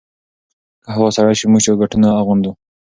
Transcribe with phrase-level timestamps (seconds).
[0.83, 2.51] که هوا سړه شي، موږ جاکټونه اغوندو.